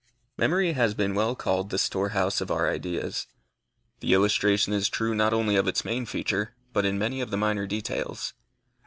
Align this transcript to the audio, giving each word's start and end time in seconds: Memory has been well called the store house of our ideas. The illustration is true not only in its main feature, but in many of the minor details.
Memory 0.35 0.73
has 0.73 0.95
been 0.95 1.13
well 1.13 1.35
called 1.35 1.69
the 1.69 1.77
store 1.77 2.09
house 2.09 2.41
of 2.41 2.49
our 2.49 2.67
ideas. 2.67 3.27
The 3.99 4.15
illustration 4.15 4.73
is 4.73 4.89
true 4.89 5.13
not 5.13 5.31
only 5.31 5.55
in 5.57 5.67
its 5.67 5.85
main 5.85 6.07
feature, 6.07 6.55
but 6.73 6.85
in 6.85 6.97
many 6.97 7.21
of 7.21 7.29
the 7.29 7.37
minor 7.37 7.67
details. 7.67 8.33